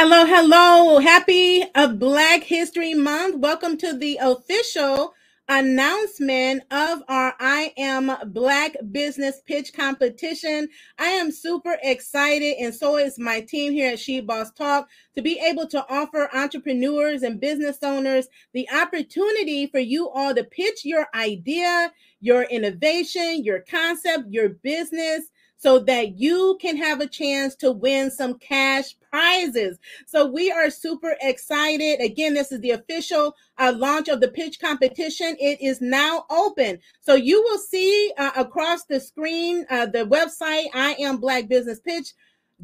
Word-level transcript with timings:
Hello, 0.00 0.24
hello. 0.24 1.00
Happy 1.00 1.64
uh, 1.74 1.88
Black 1.88 2.44
History 2.44 2.94
Month. 2.94 3.40
Welcome 3.40 3.76
to 3.78 3.94
the 3.94 4.16
official 4.22 5.12
announcement 5.48 6.62
of 6.70 7.02
our 7.08 7.34
I 7.40 7.72
Am 7.76 8.12
Black 8.32 8.76
Business 8.92 9.42
Pitch 9.44 9.72
Competition. 9.74 10.68
I 11.00 11.08
am 11.08 11.32
super 11.32 11.78
excited, 11.82 12.58
and 12.60 12.72
so 12.72 12.96
is 12.96 13.18
my 13.18 13.40
team 13.40 13.72
here 13.72 13.94
at 13.94 13.98
She 13.98 14.20
Boss 14.20 14.52
Talk, 14.52 14.88
to 15.16 15.20
be 15.20 15.40
able 15.40 15.66
to 15.66 15.84
offer 15.90 16.30
entrepreneurs 16.32 17.24
and 17.24 17.40
business 17.40 17.78
owners 17.82 18.28
the 18.54 18.68
opportunity 18.70 19.66
for 19.66 19.80
you 19.80 20.08
all 20.10 20.32
to 20.32 20.44
pitch 20.44 20.84
your 20.84 21.08
idea, 21.12 21.92
your 22.20 22.44
innovation, 22.44 23.42
your 23.42 23.64
concept, 23.68 24.26
your 24.28 24.50
business 24.50 25.24
so 25.58 25.80
that 25.80 26.18
you 26.18 26.56
can 26.60 26.76
have 26.76 27.00
a 27.00 27.06
chance 27.06 27.54
to 27.56 27.72
win 27.72 28.10
some 28.10 28.38
cash 28.38 28.94
prizes. 29.10 29.78
So 30.06 30.26
we 30.26 30.50
are 30.50 30.70
super 30.70 31.16
excited. 31.20 32.00
Again, 32.00 32.34
this 32.34 32.52
is 32.52 32.60
the 32.60 32.70
official 32.70 33.34
uh, 33.58 33.74
launch 33.76 34.08
of 34.08 34.20
the 34.20 34.28
pitch 34.28 34.60
competition. 34.60 35.36
It 35.40 35.60
is 35.60 35.80
now 35.80 36.24
open. 36.30 36.78
So 37.00 37.14
you 37.14 37.42
will 37.42 37.58
see 37.58 38.12
uh, 38.16 38.30
across 38.36 38.84
the 38.84 39.00
screen 39.00 39.66
uh, 39.68 39.86
the 39.86 40.06
website, 40.06 40.66
I 40.74 40.96
am 41.00 41.18
Black 41.18 41.48
Business 41.48 41.80
Pitch 41.80 42.12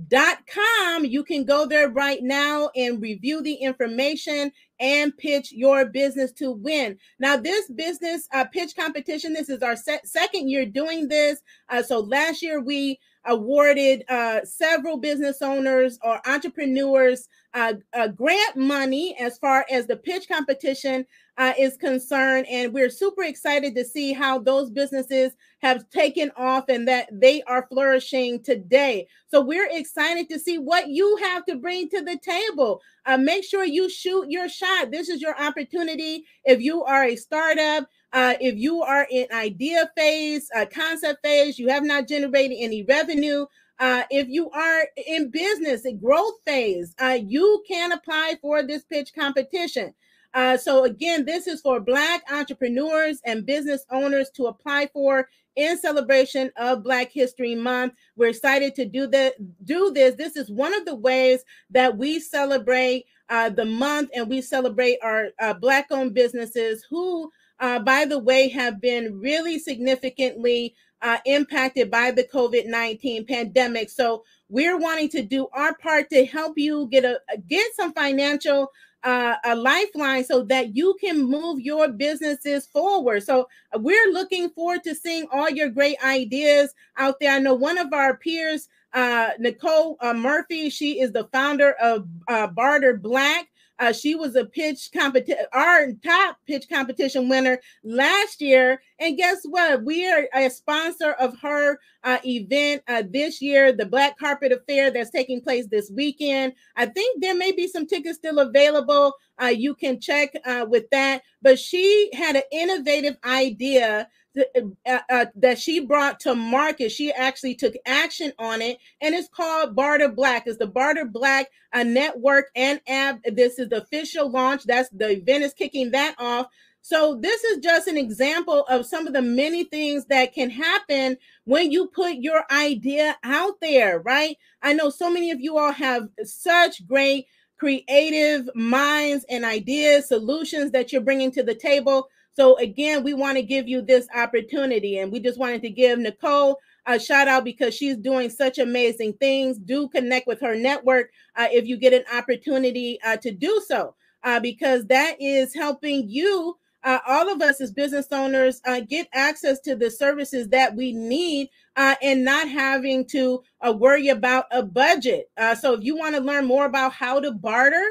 dot 0.09 0.39
com. 0.47 1.05
You 1.05 1.23
can 1.23 1.45
go 1.45 1.67
there 1.67 1.89
right 1.89 2.23
now 2.23 2.71
and 2.75 3.01
review 3.01 3.43
the 3.43 3.55
information 3.55 4.51
and 4.81 5.17
pitch 5.17 5.53
your 5.53 5.87
business 5.87 6.33
to 6.33 6.51
win. 6.51 6.99
Now 7.21 7.37
this 7.37 7.71
business 7.71 8.27
uh, 8.33 8.45
pitch 8.47 8.75
competition 8.75 9.33
this 9.33 9.49
is 9.49 9.63
our 9.63 9.77
se- 9.77 10.01
second 10.05 10.49
year 10.49 10.67
doing 10.67 11.09
this. 11.09 11.41
Uh, 11.69 11.83
so 11.83 12.01
last 12.01 12.43
year 12.43 12.61
we 12.61 12.99
awarded 13.25 14.05
uh, 14.09 14.41
several 14.45 14.99
business 14.99 15.41
owners 15.41 15.99
or 16.03 16.21
entrepreneurs 16.27 17.29
uh, 17.55 17.75
uh, 17.93 18.09
grant 18.09 18.57
money 18.57 19.17
as 19.21 19.39
far 19.39 19.65
as 19.71 19.87
the 19.87 19.97
pitch 19.97 20.29
competition 20.29 21.07
uh, 21.39 21.53
is 21.59 21.77
concerned. 21.77 22.47
And 22.51 22.73
we're 22.73 22.91
super 22.91 23.23
excited 23.23 23.77
to 23.77 23.85
see 23.85 24.13
how 24.13 24.41
those 24.41 24.71
businesses 24.71 25.33
have 25.61 25.89
taken 25.91 26.33
off 26.37 26.65
and 26.69 26.87
that 26.89 27.09
they 27.13 27.43
are 27.43 27.67
flourishing 27.71 28.43
today. 28.43 29.07
So 29.29 29.41
we're 29.41 29.69
excited 29.71 30.29
to 30.31 30.39
see 30.39 30.59
what 30.59 30.89
you 30.89 31.17
have 31.23 31.45
to 31.47 31.57
bring 31.57 31.89
to 31.91 32.03
the 32.03 32.19
table. 32.19 32.81
Uh, 33.07 33.19
make 33.19 33.45
sure 33.45 33.65
you 33.65 33.89
shoot 33.89 34.29
your 34.29 34.49
shot. 34.49 34.91
This 34.91 35.09
is 35.09 35.21
your 35.21 35.41
opportunity. 35.41 36.25
If 36.45 36.61
you 36.61 36.83
are 36.83 37.05
a 37.05 37.17
startup, 37.17 37.89
uh, 38.13 38.35
if 38.41 38.57
you 38.57 38.83
are 38.83 39.07
in 39.11 39.27
idea 39.33 39.91
phase, 39.97 40.49
concept 40.73 41.21
phase, 41.23 41.59
you 41.59 41.69
have 41.69 41.85
not 41.85 42.09
generated 42.09 42.57
any 42.61 42.85
revenue. 42.85 43.47
Uh, 43.79 44.03
if 44.11 44.29
you 44.29 44.51
are 44.51 44.87
in 45.07 45.31
business, 45.31 45.85
a 45.85 45.93
growth 45.93 46.35
phase, 46.45 46.95
uh, 47.01 47.19
you 47.21 47.63
can 47.67 47.93
apply 47.93 48.35
for 48.41 48.63
this 48.63 48.85
pitch 48.85 49.13
competition. 49.15 49.93
Uh, 50.33 50.57
so 50.57 50.85
again, 50.85 51.25
this 51.25 51.47
is 51.47 51.61
for 51.61 51.81
Black 51.81 52.23
entrepreneurs 52.33 53.21
and 53.25 53.47
business 53.47 53.85
owners 53.91 54.31
to 54.35 54.47
apply 54.47 54.89
for 54.93 55.29
in 55.57 55.79
celebration 55.79 56.51
of 56.57 56.83
Black 56.83 57.13
History 57.13 57.55
Month. 57.55 57.95
We're 58.17 58.31
excited 58.31 58.75
to 58.77 58.85
do 58.85 59.07
that. 59.09 59.35
Do 59.65 59.93
this. 59.93 60.17
This 60.17 60.37
is 60.37 60.51
one 60.51 60.75
of 60.75 60.85
the 60.85 60.97
ways 60.97 61.45
that 61.71 61.97
we 61.97 62.19
celebrate 62.19 63.07
uh, 63.29 63.51
the 63.51 63.65
month 63.65 64.11
and 64.15 64.29
we 64.29 64.41
celebrate 64.41 64.99
our 65.03 65.29
uh, 65.41 65.55
Black-owned 65.55 66.15
businesses 66.15 66.85
who 66.91 67.31
uh, 67.61 67.79
by 67.79 68.05
the 68.05 68.19
way, 68.19 68.49
have 68.49 68.81
been 68.81 69.21
really 69.21 69.59
significantly 69.59 70.75
uh, 71.05 71.19
impacted 71.27 71.91
by 71.91 72.11
the 72.11 72.25
COVID 72.25 72.67
19 72.67 73.27
pandemic. 73.27 73.91
So 73.91 74.25
we're 74.49 74.79
wanting 74.79 75.11
to 75.11 75.23
do 75.23 75.47
our 75.53 75.77
part 75.77 76.09
to 76.11 76.25
help 76.25 76.55
you 76.57 76.89
get 76.91 77.05
a 77.05 77.21
get 77.47 77.75
some 77.77 77.93
financial 77.93 78.73
uh, 79.05 79.37
a 79.45 79.55
lifeline 79.55 80.25
so 80.25 80.43
that 80.45 80.75
you 80.75 80.97
can 80.99 81.23
move 81.23 81.61
your 81.61 81.89
businesses 81.89 82.67
forward. 82.67 83.23
So 83.23 83.49
we're 83.75 84.13
looking 84.13 84.49
forward 84.49 84.83
to 84.85 84.95
seeing 84.95 85.27
all 85.31 85.51
your 85.51 85.69
great 85.69 86.03
ideas 86.03 86.75
out 86.97 87.21
there. 87.21 87.33
I 87.33 87.39
know 87.39 87.53
one 87.53 87.77
of 87.77 87.93
our 87.93 88.17
peers, 88.17 88.67
uh, 88.95 89.31
Nicole 89.39 89.99
uh, 90.01 90.15
Murphy, 90.15 90.71
she 90.71 91.01
is 91.01 91.13
the 91.13 91.29
founder 91.33 91.73
of 91.73 92.09
uh, 92.29 92.47
Barter 92.47 92.97
Black. 92.97 93.49
Uh, 93.79 93.93
she 93.93 94.15
was 94.15 94.37
a 94.37 94.45
pitch 94.45 94.91
competition, 94.95 95.45
our 95.53 95.93
top 96.05 96.37
pitch 96.47 96.67
competition 96.69 97.29
winner 97.29 97.59
last 97.83 98.41
year. 98.41 98.81
And 99.01 99.17
guess 99.17 99.41
what? 99.45 99.85
We 99.85 100.09
are 100.11 100.29
a 100.35 100.49
sponsor 100.49 101.13
of 101.13 101.39
her 101.41 101.79
uh, 102.05 102.19
event 102.25 102.83
uh, 102.87 103.03
this 103.09 103.43
year, 103.43 103.73
the 103.73 103.87
Black 103.87 104.19
Carpet 104.19 104.53
Affair 104.53 104.91
that's 104.91 105.11
taking 105.11 105.41
place 105.41 105.67
this 105.67 105.91
weekend. 105.91 106.53
I 106.77 106.87
think 106.87 107.21
there 107.21 107.35
may 107.35 107.53
be 107.53 107.67
some 107.67 107.87
tickets 107.87 108.19
still 108.19 108.39
available. 108.39 109.15
Uh, 109.43 109.47
you 109.47 109.75
can 109.75 110.01
check 110.01 110.31
uh, 110.45 110.67
with 110.69 110.89
that. 110.91 111.23
But 111.43 111.59
she 111.59 112.11
had 112.15 112.37
an 112.37 112.43
innovative 112.53 113.17
idea 113.25 114.09
uh, 114.37 114.99
uh, 115.11 115.27
that 115.37 115.59
she 115.59 115.81
brought 115.81 116.19
to 116.21 116.35
market. 116.35 116.91
She 116.91 117.13
actually 117.13 117.55
took 117.55 117.75
action 117.87 118.33
on 118.39 118.63
it, 118.63 118.79
and 119.01 119.15
it's 119.15 119.29
called 119.29 119.77
Barter 119.77 120.09
Black. 120.09 120.45
It's 120.47 120.59
the 120.59 120.67
Barter 120.67 121.05
Black 121.05 121.49
uh, 121.73 121.85
network 121.85 122.47
and 122.57 122.81
app. 122.89 123.21
This 123.25 123.59
is 123.59 123.69
the 123.69 123.83
official 123.83 124.29
launch. 124.31 124.65
That's 124.65 124.89
the 124.91 125.11
event 125.11 125.45
is 125.45 125.55
kicking 125.55 125.93
that 125.93 126.17
off. 126.19 126.49
So 126.83 127.19
this 127.19 127.43
is 127.45 127.59
just 127.59 127.87
an 127.89 127.97
example 127.97 128.65
of 128.69 128.85
some 128.85 129.07
of 129.07 129.15
the 129.15 129.23
many 129.23 129.65
things 129.65 130.05
that 130.07 130.35
can 130.35 130.51
happen 130.51 131.17
when 131.45 131.73
you 131.73 131.87
put 131.87 132.17
your 132.17 132.45
idea 132.51 133.17
out 133.25 133.55
there, 133.63 134.01
right? 134.01 134.37
I 134.63 134.75
know 134.75 134.91
so 134.91 135.11
many 135.11 135.31
of 135.31 135.41
you 135.41 135.57
all 135.57 135.73
have 135.73 136.09
such 136.25 136.87
great 136.87 137.27
creative 137.65 138.47
minds 138.55 139.25
and 139.31 139.43
ideas, 139.43 140.07
solutions 140.07 140.71
that 140.73 140.93
you're 140.93 141.01
bringing 141.01 141.31
to 141.31 141.43
the 141.43 141.55
table. 141.55 142.11
So 142.35 142.59
again, 142.59 143.03
we 143.03 143.15
want 143.15 143.39
to 143.39 143.43
give 143.43 143.67
you 143.67 143.81
this 143.81 144.07
opportunity, 144.15 144.99
and 144.99 145.11
we 145.11 145.19
just 145.19 145.39
wanted 145.39 145.63
to 145.63 145.71
give 145.71 145.99
Nicole 145.99 146.59
a 146.85 147.01
shout 147.01 147.27
out 147.27 147.43
because 147.43 147.75
she's 147.75 147.97
doing 147.97 148.29
such 148.29 148.59
amazing 148.59 149.15
things. 149.15 149.59
Do 149.59 149.89
connect 149.89 150.27
with 150.27 150.43
her 150.43 150.55
network 150.55 151.09
uh, 151.37 151.49
if 151.51 151.67
you 151.67 151.79
get 151.79 151.95
an 151.95 152.05
opportunity 152.15 152.99
uh, 153.03 153.17
to 153.17 153.33
do 153.33 153.63
so, 153.67 153.95
uh, 154.25 154.41
because 154.41 154.85
that 154.89 155.17
is 155.19 155.55
helping 155.55 156.07
you. 156.07 156.59
Uh, 156.83 156.99
all 157.07 157.33
of 157.33 157.41
us 157.41 157.63
as 157.63 157.73
business 157.73 158.09
owners 158.13 158.61
uh, 158.67 158.81
get 158.81 159.09
access 159.15 159.59
to 159.61 159.75
the 159.75 159.91
services 159.91 160.49
that 160.49 160.77
we 160.77 160.93
need 160.93 161.49
uh, 161.77 161.95
and 162.03 162.25
not 162.25 162.49
having 162.49 163.05
to 163.07 163.43
worry 163.75 164.09
about 164.09 164.47
a 164.51 164.63
budget. 164.63 165.31
so, 165.61 165.75
if 165.75 165.85
you 165.85 165.97
want 165.97 166.15
to 166.15 166.21
learn 166.21 166.45
more 166.45 166.67
about 166.67 166.93
how 166.93 167.21
to 167.21 167.33
barter, 167.33 167.85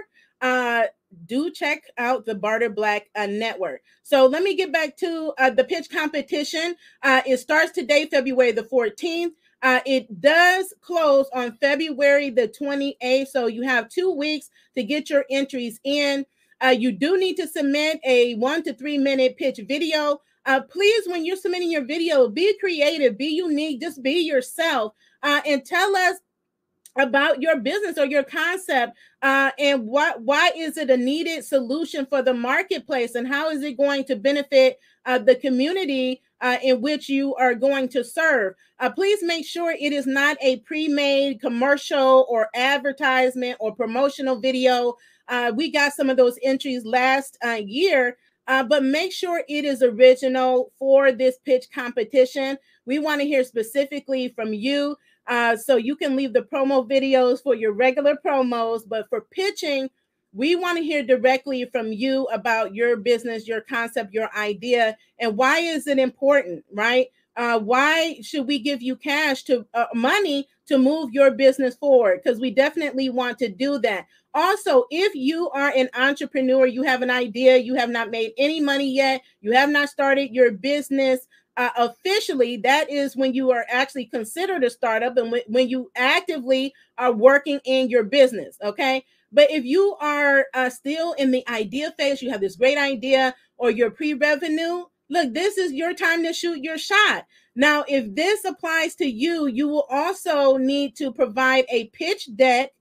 do 1.26 1.52
check 1.52 1.84
out 1.98 2.26
the 2.26 2.36
Barter 2.36 2.70
Black 2.70 3.10
uh, 3.16 3.26
Network. 3.26 3.82
So 4.04 4.26
let 4.26 4.44
me 4.44 4.56
get 4.56 4.72
back 4.72 4.98
to 4.98 5.34
uh, 5.38 5.50
the 5.50 5.64
pitch 5.64 5.90
competition. 5.90 6.76
Uh, 7.02 7.22
it 7.26 7.38
starts 7.38 7.72
today, 7.72 8.06
February 8.06 8.52
the 8.52 8.64
14th. 8.64 9.32
Uh, 9.62 9.80
it 9.86 10.20
does 10.20 10.74
close 10.82 11.28
on 11.34 11.58
February 11.58 12.30
the 12.30 12.48
28th. 12.48 13.28
So 13.28 13.48
you 13.48 13.64
have 13.64 13.90
two 13.90 14.12
weeks 14.12 14.50
to 14.76 14.84
get 14.84 15.10
your 15.10 15.26
entries 15.30 15.80
in. 15.84 16.26
Uh, 16.62 16.70
you 16.70 16.92
do 16.92 17.18
need 17.18 17.36
to 17.36 17.48
submit 17.48 18.00
a 18.06 18.36
one 18.36 18.64
to 18.64 18.74
three 18.74 18.98
minute 18.98 19.38
pitch 19.38 19.60
video. 19.68 20.22
Uh, 20.46 20.62
please, 20.62 21.08
when 21.08 21.26
you're 21.26 21.38
submitting 21.38 21.72
your 21.72 21.86
video, 21.86 22.28
be 22.28 22.58
creative, 22.60 23.18
be 23.18 23.28
unique, 23.28 23.80
just 23.80 24.04
be 24.04 24.20
yourself, 24.20 24.94
and 25.24 25.66
tell 25.66 25.96
us 25.96 26.18
about 26.98 27.42
your 27.42 27.60
business 27.60 27.98
or 27.98 28.06
your 28.06 28.24
concept 28.24 28.98
uh, 29.22 29.52
and 29.58 29.86
what 29.86 30.22
why 30.22 30.52
is 30.56 30.78
it 30.78 30.90
a 30.90 30.98
needed 30.98 31.44
solution 31.44 32.06
for 32.06 32.22
the 32.22 32.34
marketplace 32.34 33.16
and 33.16 33.28
how 33.28 33.50
is 33.50 33.64
it 33.64 33.78
going 33.78 34.04
to 34.04 34.16
benefit 34.16 34.80
uh, 35.06 35.18
the 35.18 35.36
community 35.36 36.22
uh, 36.42 36.58
in 36.62 36.82
which 36.82 37.10
you 37.10 37.34
are 37.36 37.56
going 37.56 37.88
to 37.88 38.04
serve? 38.04 38.54
Uh, 38.80 38.90
please 38.90 39.24
make 39.24 39.46
sure 39.46 39.72
it 39.72 39.94
is 39.94 40.06
not 40.06 40.38
a 40.42 40.58
pre-made 40.60 41.40
commercial 41.42 42.26
or 42.30 42.50
advertisement 42.54 43.58
or 43.60 43.74
promotional 43.76 44.40
video. 44.40 44.94
Uh, 45.30 45.52
we 45.56 45.72
got 45.72 45.94
some 45.94 46.10
of 46.10 46.18
those 46.18 46.38
entries 46.44 46.86
last 46.86 47.38
uh, 48.48 48.64
but 48.64 48.84
make 48.84 49.12
sure 49.12 49.44
it 49.48 49.66
is 49.66 49.82
original 49.82 50.72
for 50.78 51.12
this 51.12 51.38
pitch 51.46 51.66
competition 51.74 52.58
we 52.86 53.00
want 53.00 53.22
to 53.22 53.28
hear 53.28 53.44
specifically 53.44 54.30
from 54.30 54.54
you 54.54 54.96
uh, 55.28 55.56
so 55.56 55.78
you 55.78 55.96
can 55.96 56.16
leave 56.16 56.34
the 56.34 56.42
promo 56.42 56.88
videos 56.88 57.42
for 57.42 57.56
your 57.56 57.72
regular 57.72 58.16
promos, 58.16 58.82
but 58.88 59.08
for 59.10 59.22
pitching, 59.22 59.90
we 60.34 60.56
want 60.56 60.78
to 60.78 60.84
hear 60.84 61.04
directly 61.04 61.66
from 61.72 61.94
you 61.94 62.26
about 62.26 62.74
your 62.74 62.98
business, 62.98 63.48
your 63.48 63.62
concept, 63.62 64.14
your 64.14 64.30
idea, 64.36 64.98
and 65.20 65.38
why 65.38 65.60
is 65.60 65.88
it 65.88 66.00
important, 66.00 66.66
right? 66.74 67.08
Uh, 67.36 67.60
why 67.60 68.18
should 68.22 68.48
we 68.48 68.60
give 68.60 68.82
you 68.82 68.96
cash 68.96 69.44
to 69.44 69.66
uh, 69.74 69.86
money 69.94 70.48
to 70.68 70.78
move 70.78 71.12
your 71.12 71.32
business 71.32 71.76
forward? 71.76 72.22
Because 72.24 72.40
we 72.40 72.52
definitely 72.52 73.10
want 73.10 73.38
to 73.40 73.50
do 73.50 73.80
that. 73.80 74.06
Also, 74.34 74.86
if 74.90 75.14
you 75.14 75.50
are 75.52 75.72
an 75.76 75.90
entrepreneur, 75.96 76.66
you 76.66 76.84
have 76.84 77.02
an 77.02 77.12
idea, 77.12 77.58
you 77.58 77.76
have 77.76 77.90
not 77.90 78.10
made 78.10 78.32
any 78.38 78.60
money 78.60 78.92
yet, 78.92 79.22
you 79.42 79.52
have 79.52 79.70
not 79.70 79.90
started 79.90 80.32
your 80.32 80.52
business, 80.52 81.28
uh, 81.56 81.70
officially, 81.78 82.58
that 82.58 82.90
is 82.90 83.16
when 83.16 83.34
you 83.34 83.52
are 83.52 83.66
actually 83.70 84.06
considered 84.06 84.64
a 84.64 84.70
startup 84.70 85.18
and 85.18 85.32
when, 85.32 85.42
when 85.48 85.70
you 85.70 85.92
actively 85.96 86.74
are 86.98 87.12
working 87.12 87.60
in 87.66 87.90
your 87.90 88.04
business. 88.04 88.58
Okay. 88.64 89.06
But 89.32 89.52
if 89.52 89.64
you 89.64 89.96
are 90.00 90.46
uh, 90.54 90.70
still 90.70 91.14
in 91.14 91.32
the 91.32 91.48
idea 91.48 91.92
phase, 91.98 92.22
you 92.22 92.32
have 92.32 92.42
this 92.42 92.56
great 92.56 92.78
idea 92.78 93.36
or 93.58 93.70
you're 93.72 93.92
pre 93.92 94.14
revenue, 94.14 94.86
look, 95.10 95.34
this 95.34 95.58
is 95.58 95.72
your 95.72 95.94
time 95.94 96.24
to 96.24 96.34
shoot 96.34 96.60
your 96.60 96.78
shot. 96.78 97.26
Now, 97.56 97.86
if 97.88 98.16
this 98.16 98.46
applies 98.46 98.96
to 98.96 99.06
you, 99.06 99.48
you 99.48 99.68
will 99.68 99.86
also 99.90 100.58
need 100.58 100.96
to 100.98 101.12
provide 101.12 101.66
a 101.70 101.86
pitch 101.88 102.30
deck 102.36 102.72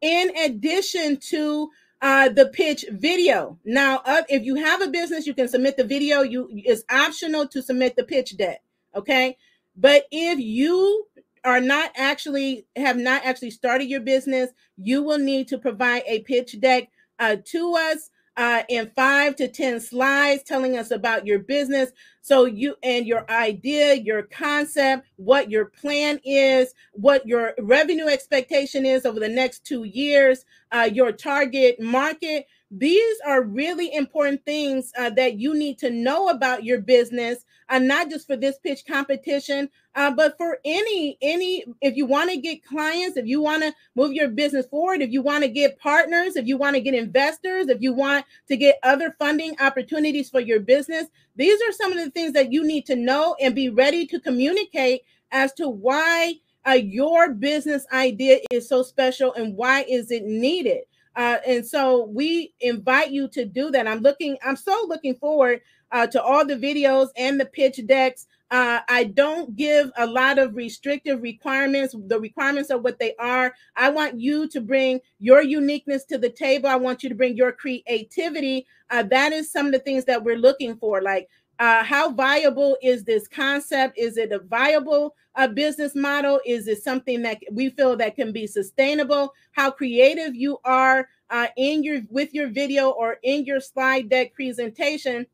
in 0.00 0.36
addition 0.36 1.16
to 1.30 1.70
uh, 2.00 2.28
the 2.28 2.46
pitch 2.46 2.84
video. 2.90 3.58
Now, 3.64 4.02
uh, 4.04 4.22
if 4.28 4.44
you 4.44 4.54
have 4.56 4.82
a 4.82 4.88
business, 4.88 5.26
you 5.26 5.34
can 5.34 5.48
submit 5.48 5.76
the 5.76 5.84
video. 5.84 6.22
You 6.22 6.48
it's 6.52 6.84
optional 6.90 7.48
to 7.48 7.62
submit 7.62 7.96
the 7.96 8.04
pitch 8.04 8.36
deck. 8.36 8.62
Okay, 8.94 9.36
but 9.76 10.04
if 10.10 10.38
you 10.38 11.06
are 11.44 11.60
not 11.60 11.90
actually 11.96 12.66
have 12.76 12.96
not 12.96 13.24
actually 13.24 13.50
started 13.50 13.88
your 13.88 14.00
business, 14.00 14.50
you 14.76 15.02
will 15.02 15.18
need 15.18 15.48
to 15.48 15.58
provide 15.58 16.02
a 16.06 16.20
pitch 16.20 16.60
deck 16.60 16.88
uh, 17.18 17.36
to 17.46 17.74
us 17.74 18.10
uh, 18.38 18.62
in 18.68 18.88
five 18.94 19.34
to 19.34 19.48
10 19.48 19.80
slides 19.80 20.44
telling 20.44 20.78
us 20.78 20.92
about 20.92 21.26
your 21.26 21.40
business. 21.40 21.90
So, 22.22 22.44
you 22.44 22.76
and 22.84 23.04
your 23.04 23.28
idea, 23.30 23.94
your 23.94 24.22
concept, 24.22 25.08
what 25.16 25.50
your 25.50 25.66
plan 25.66 26.20
is, 26.24 26.72
what 26.92 27.26
your 27.26 27.54
revenue 27.58 28.06
expectation 28.06 28.86
is 28.86 29.04
over 29.04 29.18
the 29.18 29.28
next 29.28 29.64
two 29.64 29.84
years, 29.84 30.44
uh, 30.70 30.88
your 30.92 31.10
target 31.10 31.80
market. 31.80 32.46
These 32.70 33.16
are 33.26 33.42
really 33.42 33.94
important 33.94 34.44
things 34.44 34.92
uh, 34.98 35.08
that 35.10 35.38
you 35.38 35.54
need 35.54 35.78
to 35.78 35.88
know 35.88 36.28
about 36.28 36.64
your 36.64 36.82
business, 36.82 37.46
uh, 37.70 37.78
not 37.78 38.10
just 38.10 38.26
for 38.26 38.36
this 38.36 38.58
pitch 38.58 38.84
competition, 38.86 39.70
uh, 39.94 40.10
but 40.10 40.36
for 40.36 40.58
any 40.66 41.16
any. 41.22 41.64
If 41.80 41.96
you 41.96 42.04
want 42.04 42.30
to 42.30 42.36
get 42.36 42.62
clients, 42.62 43.16
if 43.16 43.26
you 43.26 43.40
want 43.40 43.62
to 43.62 43.72
move 43.94 44.12
your 44.12 44.28
business 44.28 44.66
forward, 44.66 45.00
if 45.00 45.10
you 45.10 45.22
want 45.22 45.44
to 45.44 45.48
get 45.48 45.78
partners, 45.78 46.36
if 46.36 46.46
you 46.46 46.58
want 46.58 46.76
to 46.76 46.82
get 46.82 46.92
investors, 46.92 47.68
if 47.68 47.80
you 47.80 47.94
want 47.94 48.26
to 48.48 48.56
get 48.56 48.78
other 48.82 49.16
funding 49.18 49.56
opportunities 49.60 50.28
for 50.28 50.40
your 50.40 50.60
business, 50.60 51.06
these 51.36 51.58
are 51.62 51.72
some 51.72 51.92
of 51.92 51.98
the 52.04 52.10
things 52.10 52.34
that 52.34 52.52
you 52.52 52.66
need 52.66 52.84
to 52.84 52.96
know 52.96 53.34
and 53.40 53.54
be 53.54 53.70
ready 53.70 54.06
to 54.08 54.20
communicate 54.20 55.02
as 55.32 55.54
to 55.54 55.70
why 55.70 56.34
uh, 56.66 56.72
your 56.72 57.32
business 57.32 57.86
idea 57.94 58.40
is 58.50 58.68
so 58.68 58.82
special 58.82 59.32
and 59.32 59.56
why 59.56 59.84
is 59.88 60.10
it 60.10 60.24
needed. 60.24 60.82
Uh, 61.18 61.38
and 61.44 61.66
so 61.66 62.04
we 62.04 62.54
invite 62.60 63.10
you 63.10 63.26
to 63.26 63.44
do 63.44 63.72
that. 63.72 63.88
I'm 63.88 63.98
looking, 63.98 64.38
I'm 64.46 64.54
so 64.54 64.86
looking 64.88 65.16
forward 65.16 65.60
uh, 65.90 66.06
to 66.06 66.22
all 66.22 66.46
the 66.46 66.54
videos 66.54 67.08
and 67.16 67.40
the 67.40 67.44
pitch 67.44 67.80
decks. 67.86 68.28
Uh, 68.52 68.78
I 68.88 69.04
don't 69.04 69.56
give 69.56 69.90
a 69.98 70.06
lot 70.06 70.38
of 70.38 70.54
restrictive 70.54 71.20
requirements. 71.20 71.94
The 72.06 72.20
requirements 72.20 72.70
are 72.70 72.78
what 72.78 73.00
they 73.00 73.16
are. 73.16 73.52
I 73.74 73.90
want 73.90 74.20
you 74.20 74.46
to 74.48 74.60
bring 74.60 75.00
your 75.18 75.42
uniqueness 75.42 76.04
to 76.04 76.18
the 76.18 76.30
table. 76.30 76.68
I 76.68 76.76
want 76.76 77.02
you 77.02 77.08
to 77.08 77.16
bring 77.16 77.36
your 77.36 77.50
creativity. 77.50 78.64
Uh, 78.88 79.02
that 79.02 79.32
is 79.32 79.50
some 79.50 79.66
of 79.66 79.72
the 79.72 79.80
things 79.80 80.04
that 80.04 80.22
we're 80.22 80.38
looking 80.38 80.76
for. 80.76 81.02
Like 81.02 81.28
uh, 81.58 81.82
how 81.82 82.10
viable 82.10 82.76
is 82.82 83.04
this 83.04 83.26
concept? 83.26 83.98
Is 83.98 84.16
it 84.16 84.32
a 84.32 84.38
viable 84.38 85.16
uh, 85.34 85.48
business 85.48 85.94
model? 85.94 86.40
Is 86.46 86.68
it 86.68 86.82
something 86.82 87.22
that 87.22 87.38
we 87.50 87.70
feel 87.70 87.96
that 87.96 88.14
can 88.16 88.32
be 88.32 88.46
sustainable? 88.46 89.34
How 89.52 89.70
creative 89.70 90.36
you 90.36 90.58
are 90.64 91.08
uh, 91.30 91.48
in 91.56 91.82
your 91.82 92.02
with 92.10 92.32
your 92.32 92.48
video 92.48 92.90
or 92.90 93.18
in 93.22 93.44
your 93.44 93.60
slide 93.60 94.08
deck 94.08 94.34
presentation? 94.34 95.26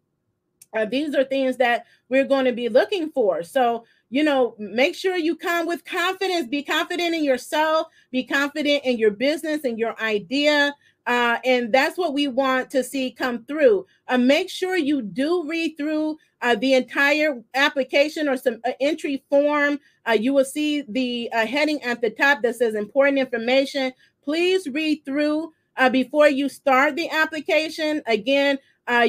Uh, 0.74 0.84
these 0.84 1.14
are 1.14 1.24
things 1.24 1.56
that 1.58 1.86
we're 2.08 2.24
going 2.24 2.46
to 2.46 2.52
be 2.52 2.68
looking 2.68 3.10
for. 3.10 3.42
So 3.42 3.84
you 4.10 4.22
know, 4.22 4.54
make 4.58 4.94
sure 4.94 5.16
you 5.16 5.34
come 5.34 5.66
with 5.66 5.84
confidence. 5.84 6.46
Be 6.46 6.62
confident 6.62 7.16
in 7.16 7.24
yourself. 7.24 7.88
Be 8.12 8.22
confident 8.22 8.84
in 8.84 8.96
your 8.96 9.10
business 9.10 9.64
and 9.64 9.76
your 9.76 10.00
idea. 10.00 10.72
Uh, 11.06 11.38
and 11.44 11.72
that's 11.72 11.98
what 11.98 12.14
we 12.14 12.28
want 12.28 12.70
to 12.70 12.82
see 12.82 13.10
come 13.10 13.44
through. 13.44 13.86
Uh, 14.08 14.18
make 14.18 14.48
sure 14.48 14.76
you 14.76 15.02
do 15.02 15.46
read 15.46 15.76
through 15.76 16.16
uh, 16.40 16.54
the 16.54 16.74
entire 16.74 17.42
application 17.54 18.28
or 18.28 18.36
some 18.36 18.60
uh, 18.64 18.72
entry 18.80 19.22
form. 19.28 19.78
Uh, 20.08 20.12
you 20.12 20.32
will 20.32 20.44
see 20.44 20.82
the 20.88 21.28
heading 21.32 21.82
at 21.82 22.00
the 22.00 22.10
top 22.10 22.42
that 22.42 22.56
says 22.56 22.74
important 22.74 23.18
information. 23.18 23.92
Please 24.22 24.66
read 24.68 25.04
through 25.04 25.52
before 25.90 26.28
you 26.28 26.48
start 26.48 26.94
the 26.96 27.10
application. 27.10 28.02
Again, 28.06 28.58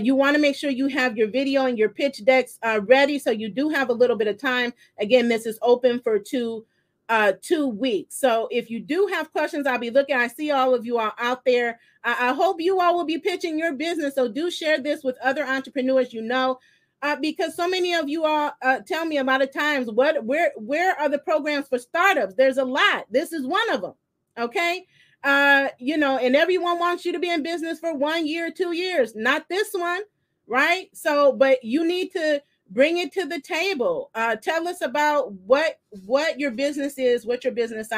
you 0.02 0.16
want 0.16 0.36
to 0.36 0.42
make 0.42 0.56
sure 0.56 0.70
you 0.70 0.88
have 0.88 1.18
your 1.18 1.30
video 1.30 1.66
and 1.66 1.78
your 1.78 1.90
pitch 1.90 2.24
decks 2.26 2.58
ready 2.82 3.20
so 3.20 3.32
you 3.32 3.50
do 3.50 3.70
have 3.70 3.90
a 3.90 3.94
little 3.94 4.16
bit 4.16 4.28
of 4.28 4.38
time. 4.38 4.74
Again, 5.00 5.28
this 5.28 5.46
is 5.46 5.60
open 5.62 6.00
for 6.00 6.20
two 6.20 6.66
uh, 7.10 7.34
two 7.42 7.68
weeks. 7.68 8.20
So 8.20 8.48
if 8.52 8.70
you 8.70 8.80
do 8.80 9.08
have 9.12 9.32
questions, 9.32 9.68
I'll 9.68 9.78
be 9.78 9.92
looking. 9.92 10.16
I 10.16 10.28
see 10.28 10.52
all 10.52 10.74
of 10.74 10.86
you 10.86 10.98
are 10.98 11.14
out 11.20 11.46
there. 11.46 11.80
I, 12.04 12.30
I 12.30 12.34
hope 12.34 12.60
you 12.60 12.80
all 12.82 12.96
will 12.96 13.06
be 13.06 13.20
pitching 13.20 13.60
your 13.60 13.74
business. 13.74 14.16
So 14.16 14.28
do 14.28 14.50
share 14.50 14.80
this 14.80 15.04
with 15.04 15.18
other 15.24 15.46
entrepreneurs 15.46 16.14
you 16.14 16.22
know. 16.22 16.60
Uh, 17.02 17.16
because 17.18 17.56
so 17.56 17.68
many 17.68 17.94
of 17.94 18.10
you 18.10 18.26
all 18.26 18.52
uh, 18.64 18.80
tell 18.80 19.06
me 19.06 19.18
a 19.18 19.24
lot 19.24 19.42
of 19.42 19.52
times 19.52 19.92
what 19.92 20.24
where 20.24 20.52
where 20.56 21.00
are 21.00 21.10
the 21.10 21.20
programs 21.20 21.68
for 21.68 21.78
startups 21.78 22.34
there's 22.36 22.58
a 22.58 22.64
lot 22.64 23.06
this 23.12 23.32
is 23.32 23.46
one 23.46 23.70
of 23.70 23.82
them 23.82 23.94
okay 24.40 24.88
uh 25.24 25.68
you 25.78 25.98
know 25.98 26.18
and 26.18 26.36
everyone 26.36 26.80
wants 26.80 27.06
you 27.06 27.12
to 27.12 27.20
be 27.20 27.30
in 27.30 27.44
business 27.44 27.80
for 27.80 27.94
one 27.94 28.26
year 28.26 28.50
two 28.50 28.72
years 28.72 29.14
not 29.14 29.48
this 29.50 29.70
one 29.74 30.02
right 30.48 30.88
so 30.94 31.34
but 31.34 31.64
you 31.64 31.86
need 31.86 32.12
to 32.12 32.42
bring 32.70 32.98
it 32.98 33.12
to 33.14 33.26
the 33.26 33.40
table. 33.42 34.10
Uh, 34.16 34.36
tell 34.36 34.68
us 34.68 34.82
about 34.82 35.32
what 35.34 35.80
what 36.06 36.40
your 36.40 36.52
business 36.52 36.98
is 36.98 37.26
what 37.26 37.44
your 37.44 37.54
business 37.54 37.90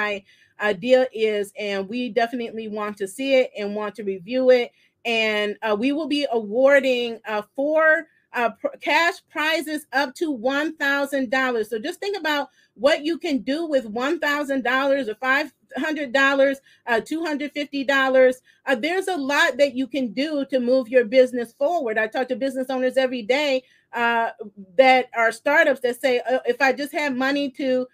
idea 0.59 1.07
is 1.13 1.53
and 1.57 1.87
we 1.87 2.09
definitely 2.09 2.67
want 2.67 2.97
to 2.97 3.07
see 3.07 3.35
it 3.35 3.51
and 3.57 3.75
want 3.75 3.95
to 3.95 4.03
review 4.03 4.49
it. 4.49 4.71
And 5.05 5.55
uh, 5.61 5.75
we 5.79 5.91
will 5.91 6.07
be 6.07 6.27
awarding 6.31 7.19
uh, 7.27 7.43
four 7.55 8.07
uh, 8.33 8.49
pr- 8.51 8.75
cash 8.81 9.15
prizes 9.29 9.85
up 9.93 10.13
to 10.15 10.37
$1000 10.37 11.65
so 11.67 11.79
just 11.79 11.99
think 11.99 12.17
about 12.17 12.49
what 12.73 13.03
you 13.03 13.17
can 13.17 13.39
do 13.39 13.65
with 13.65 13.91
$1000 13.91 15.07
or 15.07 15.15
five 15.15 15.53
hundred 15.75 16.13
dollars, 16.13 16.59
uh, 16.85 17.01
two 17.01 17.23
hundred 17.25 17.51
fifty 17.51 17.83
dollars. 17.83 18.41
Uh, 18.65 18.75
there's 18.75 19.07
a 19.07 19.17
lot 19.17 19.57
that 19.57 19.75
you 19.75 19.87
can 19.87 20.13
do 20.13 20.45
to 20.45 20.59
move 20.59 20.89
your 20.89 21.05
business 21.05 21.53
forward. 21.53 21.97
I 21.97 22.07
talk 22.07 22.27
to 22.29 22.35
business 22.35 22.67
owners 22.69 22.97
every 22.97 23.21
day 23.21 23.63
uh, 23.93 24.31
that 24.77 25.07
are 25.15 25.31
startups 25.31 25.81
that 25.81 25.99
say, 26.01 26.19
uh, 26.19 26.39
if 26.45 26.61
I 26.61 26.73
just 26.73 26.93
have 26.93 27.15
money 27.15 27.49
to, 27.51 27.87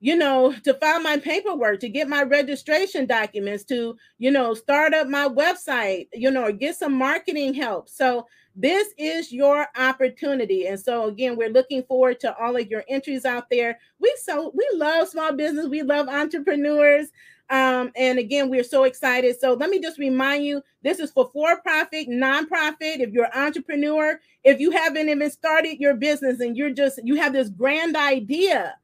you 0.00 0.16
know, 0.16 0.54
to 0.64 0.74
file 0.74 1.00
my 1.00 1.16
paperwork, 1.16 1.80
to 1.80 1.88
get 1.88 2.08
my 2.08 2.22
registration 2.22 3.06
documents, 3.06 3.64
to, 3.64 3.96
you 4.18 4.30
know, 4.30 4.54
start 4.54 4.94
up 4.94 5.08
my 5.08 5.28
website, 5.28 6.08
you 6.12 6.30
know, 6.30 6.44
or 6.44 6.52
get 6.52 6.76
some 6.76 6.92
marketing 6.92 7.54
help. 7.54 7.88
So 7.88 8.26
this 8.56 8.88
is 8.96 9.30
your 9.30 9.66
opportunity. 9.76 10.66
And 10.66 10.80
so 10.80 11.04
again, 11.08 11.36
we're 11.36 11.50
looking 11.50 11.82
forward 11.82 12.18
to 12.20 12.34
all 12.38 12.56
of 12.56 12.68
your 12.68 12.84
entries 12.88 13.26
out 13.26 13.50
there. 13.50 13.78
We 14.00 14.14
so 14.22 14.50
we 14.54 14.66
love 14.74 15.08
small 15.08 15.32
business, 15.34 15.68
we 15.68 15.82
love 15.82 16.08
entrepreneurs. 16.08 17.08
Um, 17.48 17.92
and 17.94 18.18
again, 18.18 18.50
we're 18.50 18.64
so 18.64 18.84
excited. 18.84 19.38
So 19.38 19.52
let 19.52 19.70
me 19.70 19.80
just 19.80 19.98
remind 19.98 20.44
you 20.44 20.62
this 20.82 20.98
is 20.98 21.12
for 21.12 21.30
for 21.32 21.60
profit, 21.60 22.08
nonprofit. 22.08 23.00
If 23.00 23.12
you're 23.12 23.26
an 23.26 23.40
entrepreneur, 23.46 24.18
if 24.42 24.58
you 24.58 24.72
haven't 24.72 25.08
even 25.08 25.30
started 25.30 25.78
your 25.78 25.94
business 25.94 26.40
and 26.40 26.56
you're 26.56 26.70
just, 26.70 26.98
you 27.04 27.14
have 27.16 27.32
this 27.32 27.50
grand 27.50 27.96
idea 27.96 28.74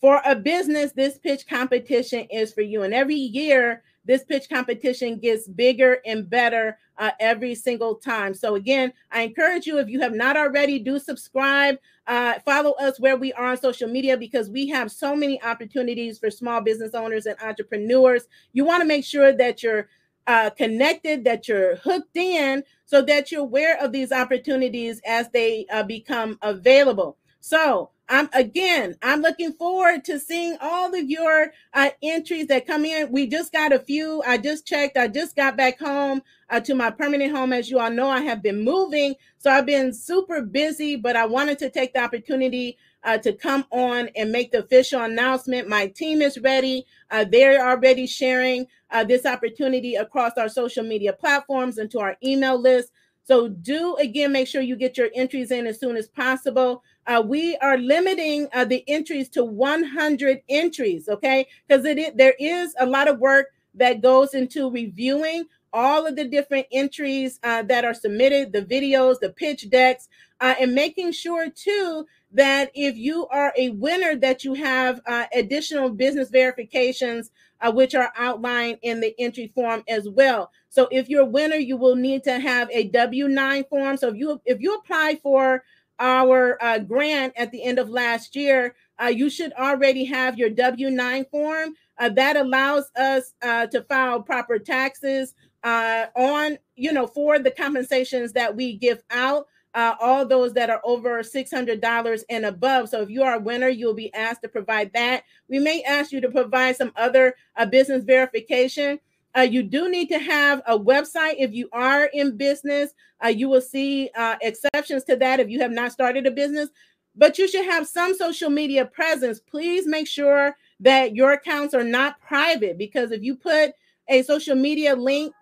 for 0.00 0.20
a 0.24 0.34
business, 0.34 0.90
this 0.92 1.18
pitch 1.18 1.46
competition 1.46 2.26
is 2.30 2.52
for 2.52 2.62
you. 2.62 2.82
And 2.82 2.92
every 2.92 3.14
year, 3.14 3.84
this 4.04 4.24
pitch 4.24 4.48
competition 4.48 5.18
gets 5.18 5.48
bigger 5.48 5.98
and 6.04 6.28
better 6.28 6.78
uh, 6.98 7.10
every 7.20 7.54
single 7.54 7.96
time. 7.96 8.34
So, 8.34 8.54
again, 8.54 8.92
I 9.10 9.22
encourage 9.22 9.66
you, 9.66 9.78
if 9.78 9.88
you 9.88 10.00
have 10.00 10.14
not 10.14 10.36
already, 10.36 10.78
do 10.78 10.98
subscribe, 10.98 11.76
uh, 12.06 12.34
follow 12.44 12.72
us 12.72 12.98
where 13.00 13.16
we 13.16 13.32
are 13.34 13.46
on 13.46 13.56
social 13.56 13.88
media 13.88 14.16
because 14.16 14.50
we 14.50 14.68
have 14.68 14.90
so 14.90 15.14
many 15.14 15.42
opportunities 15.42 16.18
for 16.18 16.30
small 16.30 16.60
business 16.60 16.94
owners 16.94 17.26
and 17.26 17.36
entrepreneurs. 17.40 18.24
You 18.52 18.64
want 18.64 18.82
to 18.82 18.86
make 18.86 19.04
sure 19.04 19.32
that 19.32 19.62
you're 19.62 19.88
uh, 20.26 20.50
connected, 20.50 21.24
that 21.24 21.48
you're 21.48 21.76
hooked 21.76 22.16
in, 22.16 22.62
so 22.84 23.02
that 23.02 23.32
you're 23.32 23.40
aware 23.40 23.78
of 23.82 23.92
these 23.92 24.12
opportunities 24.12 25.00
as 25.06 25.28
they 25.30 25.66
uh, 25.72 25.82
become 25.82 26.38
available. 26.42 27.16
So, 27.44 27.90
I'm 28.08 28.28
again, 28.34 28.94
I'm 29.02 29.20
looking 29.20 29.52
forward 29.52 30.04
to 30.04 30.20
seeing 30.20 30.56
all 30.60 30.94
of 30.94 31.10
your 31.10 31.52
uh, 31.74 31.90
entries 32.00 32.46
that 32.46 32.68
come 32.68 32.84
in. 32.84 33.10
We 33.10 33.26
just 33.26 33.52
got 33.52 33.72
a 33.72 33.80
few. 33.80 34.22
I 34.24 34.38
just 34.38 34.64
checked. 34.64 34.96
I 34.96 35.08
just 35.08 35.34
got 35.34 35.56
back 35.56 35.80
home 35.80 36.22
uh, 36.50 36.60
to 36.60 36.74
my 36.76 36.90
permanent 36.90 37.34
home. 37.34 37.52
As 37.52 37.68
you 37.68 37.80
all 37.80 37.90
know, 37.90 38.08
I 38.08 38.20
have 38.20 38.44
been 38.44 38.62
moving, 38.62 39.16
so 39.38 39.50
I've 39.50 39.66
been 39.66 39.92
super 39.92 40.40
busy. 40.42 40.94
But 40.94 41.16
I 41.16 41.26
wanted 41.26 41.58
to 41.60 41.70
take 41.70 41.94
the 41.94 42.00
opportunity 42.04 42.78
uh, 43.02 43.18
to 43.18 43.32
come 43.32 43.64
on 43.72 44.08
and 44.14 44.30
make 44.30 44.52
the 44.52 44.60
official 44.60 45.02
announcement. 45.02 45.68
My 45.68 45.88
team 45.88 46.22
is 46.22 46.38
ready. 46.38 46.86
Uh, 47.10 47.24
they're 47.24 47.66
already 47.66 48.06
sharing 48.06 48.66
uh, 48.90 49.02
this 49.02 49.26
opportunity 49.26 49.96
across 49.96 50.32
our 50.36 50.48
social 50.48 50.84
media 50.84 51.12
platforms 51.12 51.78
and 51.78 51.90
to 51.90 51.98
our 51.98 52.16
email 52.22 52.60
list. 52.60 52.92
So 53.24 53.48
do 53.48 53.96
again 53.96 54.32
make 54.32 54.48
sure 54.48 54.62
you 54.62 54.76
get 54.76 54.98
your 54.98 55.08
entries 55.14 55.50
in 55.50 55.66
as 55.66 55.78
soon 55.78 55.96
as 55.96 56.08
possible. 56.08 56.82
Uh, 57.06 57.22
we 57.24 57.56
are 57.56 57.78
limiting 57.78 58.48
uh, 58.52 58.64
the 58.64 58.84
entries 58.88 59.28
to 59.28 59.44
100 59.44 60.42
entries, 60.48 61.08
okay? 61.08 61.46
Because 61.66 61.84
it 61.84 61.98
is, 61.98 62.12
there 62.14 62.34
is 62.38 62.74
a 62.78 62.86
lot 62.86 63.08
of 63.08 63.18
work 63.18 63.48
that 63.74 64.02
goes 64.02 64.34
into 64.34 64.70
reviewing 64.70 65.44
all 65.72 66.06
of 66.06 66.16
the 66.16 66.24
different 66.24 66.66
entries 66.70 67.40
uh, 67.42 67.62
that 67.62 67.84
are 67.84 67.94
submitted, 67.94 68.52
the 68.52 68.62
videos, 68.62 69.18
the 69.20 69.30
pitch 69.30 69.70
decks, 69.70 70.08
uh, 70.40 70.54
and 70.60 70.74
making 70.74 71.12
sure 71.12 71.48
too 71.50 72.06
that 72.32 72.70
if 72.74 72.96
you 72.96 73.26
are 73.28 73.52
a 73.56 73.70
winner, 73.70 74.16
that 74.16 74.44
you 74.44 74.54
have 74.54 75.00
uh, 75.06 75.24
additional 75.34 75.88
business 75.88 76.30
verifications, 76.30 77.30
uh, 77.60 77.72
which 77.72 77.94
are 77.94 78.12
outlined 78.16 78.78
in 78.82 79.00
the 79.00 79.14
entry 79.18 79.50
form 79.54 79.82
as 79.88 80.08
well. 80.08 80.50
So 80.68 80.88
if 80.90 81.08
you're 81.08 81.22
a 81.22 81.26
winner, 81.26 81.56
you 81.56 81.76
will 81.76 81.96
need 81.96 82.24
to 82.24 82.38
have 82.38 82.68
a 82.70 82.84
W-9 82.88 83.68
form. 83.68 83.96
So 83.96 84.08
if 84.08 84.16
you 84.16 84.40
if 84.44 84.60
you 84.60 84.74
apply 84.74 85.18
for 85.22 85.62
our 86.02 86.58
uh, 86.60 86.80
grant 86.80 87.32
at 87.36 87.52
the 87.52 87.62
end 87.62 87.78
of 87.78 87.88
last 87.88 88.34
year, 88.34 88.74
uh, 89.02 89.06
you 89.06 89.30
should 89.30 89.52
already 89.54 90.04
have 90.04 90.36
your 90.36 90.50
W-9 90.50 91.30
form. 91.30 91.74
Uh, 91.98 92.08
that 92.08 92.36
allows 92.36 92.90
us 92.96 93.34
uh, 93.42 93.66
to 93.68 93.82
file 93.82 94.20
proper 94.20 94.58
taxes 94.58 95.34
uh, 95.62 96.06
on, 96.16 96.58
you 96.74 96.92
know, 96.92 97.06
for 97.06 97.38
the 97.38 97.50
compensations 97.50 98.32
that 98.32 98.54
we 98.54 98.76
give 98.76 99.02
out. 99.10 99.46
Uh, 99.74 99.94
all 100.02 100.26
those 100.26 100.52
that 100.52 100.68
are 100.68 100.82
over 100.84 101.22
$600 101.22 102.22
and 102.28 102.44
above. 102.44 102.90
So 102.90 103.00
if 103.00 103.08
you 103.08 103.22
are 103.22 103.36
a 103.36 103.40
winner, 103.40 103.68
you'll 103.68 103.94
be 103.94 104.12
asked 104.12 104.42
to 104.42 104.48
provide 104.48 104.92
that. 104.92 105.22
We 105.48 105.60
may 105.60 105.82
ask 105.84 106.12
you 106.12 106.20
to 106.20 106.30
provide 106.30 106.76
some 106.76 106.92
other 106.94 107.36
business 107.70 108.04
verification. 108.04 109.00
Uh, 109.36 109.42
you 109.42 109.62
do 109.62 109.90
need 109.90 110.08
to 110.08 110.18
have 110.18 110.60
a 110.66 110.78
website 110.78 111.36
if 111.38 111.52
you 111.54 111.68
are 111.72 112.04
in 112.12 112.36
business. 112.36 112.92
Uh, 113.24 113.28
you 113.28 113.48
will 113.48 113.60
see 113.60 114.10
uh, 114.14 114.36
exceptions 114.42 115.04
to 115.04 115.16
that 115.16 115.40
if 115.40 115.48
you 115.48 115.60
have 115.60 115.70
not 115.70 115.92
started 115.92 116.26
a 116.26 116.30
business, 116.30 116.68
but 117.16 117.38
you 117.38 117.48
should 117.48 117.64
have 117.64 117.86
some 117.86 118.14
social 118.14 118.50
media 118.50 118.84
presence. 118.84 119.40
Please 119.40 119.86
make 119.86 120.06
sure 120.06 120.56
that 120.80 121.14
your 121.14 121.32
accounts 121.32 121.72
are 121.72 121.84
not 121.84 122.20
private 122.20 122.76
because 122.76 123.10
if 123.10 123.22
you 123.22 123.34
put 123.34 123.72
a 124.08 124.22
social 124.22 124.56
media 124.56 124.94
link 124.94 125.32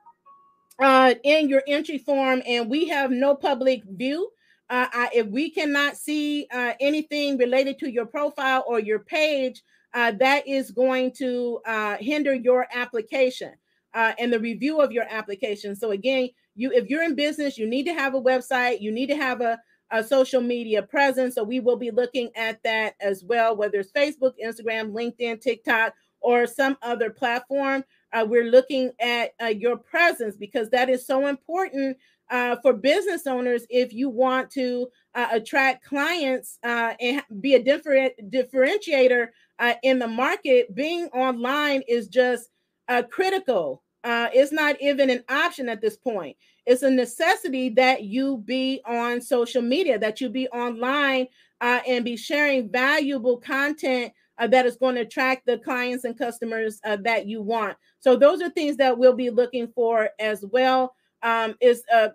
uh, 0.78 1.14
in 1.24 1.48
your 1.48 1.62
entry 1.66 1.98
form 1.98 2.42
and 2.46 2.70
we 2.70 2.88
have 2.88 3.10
no 3.10 3.34
public 3.34 3.82
view, 3.84 4.30
uh, 4.68 4.86
I, 4.92 5.08
if 5.12 5.26
we 5.26 5.50
cannot 5.50 5.96
see 5.96 6.46
uh, 6.52 6.74
anything 6.78 7.38
related 7.38 7.80
to 7.80 7.90
your 7.90 8.06
profile 8.06 8.64
or 8.68 8.78
your 8.78 9.00
page, 9.00 9.62
that 9.92 10.46
is 10.46 10.70
going 10.70 11.10
to 11.10 11.58
hinder 11.98 12.32
your 12.32 12.68
application 12.72 13.50
uh, 13.94 14.12
and 14.18 14.32
the 14.32 14.40
review 14.40 14.80
of 14.80 14.92
your 14.92 15.06
application. 15.08 15.74
So 15.76 15.90
again, 15.90 16.30
you 16.54 16.70
if 16.72 16.88
you're 16.88 17.02
in 17.02 17.14
business, 17.14 17.58
you 17.58 17.66
need 17.66 17.84
to 17.84 17.94
have 17.94 18.14
a 18.14 18.20
website, 18.20 18.80
you 18.80 18.92
need 18.92 19.08
to 19.08 19.16
have 19.16 19.40
a, 19.40 19.58
a 19.90 20.04
social 20.04 20.40
media 20.40 20.82
presence. 20.82 21.34
So 21.34 21.44
we 21.44 21.60
will 21.60 21.76
be 21.76 21.90
looking 21.90 22.30
at 22.36 22.62
that 22.64 22.94
as 23.00 23.24
well, 23.24 23.56
whether 23.56 23.78
it's 23.80 23.92
Facebook, 23.92 24.32
Instagram, 24.44 24.92
LinkedIn, 24.92 25.40
TikTok, 25.40 25.94
or 26.20 26.46
some 26.46 26.76
other 26.82 27.10
platform 27.10 27.84
uh, 28.12 28.26
we're 28.28 28.50
looking 28.50 28.92
at 29.00 29.32
uh, 29.42 29.46
your 29.46 29.76
presence 29.76 30.36
because 30.36 30.70
that 30.70 30.88
is 30.88 31.06
so 31.06 31.26
important 31.26 31.96
uh, 32.30 32.56
for 32.62 32.72
business 32.72 33.26
owners 33.26 33.66
if 33.70 33.92
you 33.92 34.08
want 34.08 34.50
to 34.50 34.88
uh, 35.14 35.28
attract 35.32 35.84
clients 35.84 36.58
uh, 36.64 36.94
and 37.00 37.22
be 37.40 37.54
a 37.54 37.62
different 37.62 38.12
differentiator 38.30 39.28
in 39.82 39.98
the 39.98 40.08
market. 40.08 40.74
Being 40.74 41.06
online 41.08 41.82
is 41.88 42.08
just 42.08 42.48
critical. 43.10 43.82
it's 44.04 44.52
not 44.52 44.80
even 44.80 45.10
an 45.10 45.24
option 45.28 45.68
at 45.68 45.80
this 45.80 45.96
point. 45.96 46.36
It's 46.66 46.82
a 46.82 46.90
necessity 46.90 47.70
that 47.70 48.04
you 48.04 48.38
be 48.38 48.80
on 48.86 49.20
social 49.20 49.62
media, 49.62 49.98
that 49.98 50.20
you 50.20 50.28
be 50.28 50.48
online 50.48 51.26
and 51.60 52.04
be 52.04 52.16
sharing 52.16 52.70
valuable 52.70 53.38
content 53.38 54.12
uh, 54.40 54.46
that 54.46 54.66
is 54.66 54.76
going 54.76 54.94
to 54.94 55.02
attract 55.02 55.46
the 55.46 55.58
clients 55.58 56.04
and 56.04 56.18
customers 56.18 56.80
uh, 56.84 56.96
that 57.04 57.26
you 57.26 57.42
want. 57.42 57.76
So 58.00 58.16
those 58.16 58.40
are 58.40 58.48
things 58.48 58.76
that 58.78 58.96
we'll 58.96 59.14
be 59.14 59.30
looking 59.30 59.68
for 59.74 60.08
as 60.18 60.44
well. 60.50 60.94
Um, 61.22 61.54
is 61.60 61.84
a 61.92 61.96
uh, 61.96 62.08